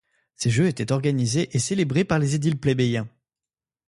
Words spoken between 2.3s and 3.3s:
édiles plébéiens.